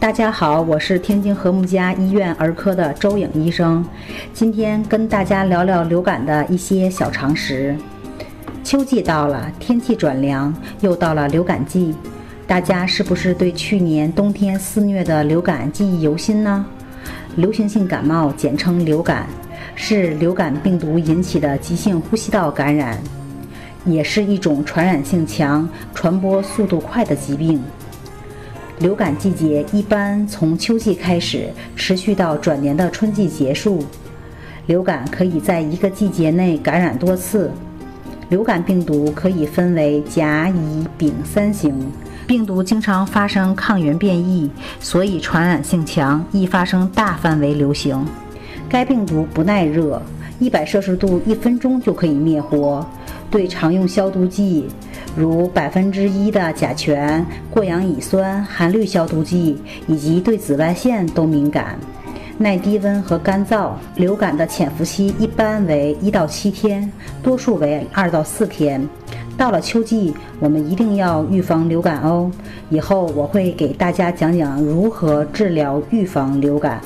[0.00, 3.84] 大家好，我是天津和睦家医院儿科的周颖医生，
[4.32, 7.76] 今天跟大家聊聊流感的一些小常识。
[8.64, 11.94] 秋季到了，天气转凉，又到了流感季，
[12.46, 16.64] 大家是不是对去年冬天肆虐的流感记忆犹新呢？
[17.36, 19.26] 流行性感冒简称流感，
[19.74, 22.98] 是流感病毒引起的急性呼吸道感染，
[23.84, 27.62] 也是一种传染性强、传播速度快的疾病。
[28.80, 33.84] 流感季节一般从秋季开始，持续到转年的春季结束。
[34.68, 37.50] 流感可以在一个季节内感染多次。
[38.30, 41.74] 流感病毒可以分为甲、乙、丙三型，
[42.26, 48.02] 病毒经常发生抗原变异，所以传染性强，易发生大范围流行。
[48.66, 50.00] 该病毒不耐热，
[50.38, 52.86] 一百摄氏度一分钟就可以灭活，
[53.30, 54.68] 对常用消毒剂。
[55.16, 61.78] 如百分之一的甲醛、过氧乙酸、含氯消毒剂以及对紫外线都敏感，
[62.38, 63.72] 耐低温和干燥。
[63.96, 66.90] 流感的潜伏期一般为一到七天，
[67.22, 68.88] 多数为二到四天。
[69.36, 72.30] 到了秋季，我们一定要预防流感哦。
[72.68, 76.80] 以后我会给大家讲讲如何治疗预防流感。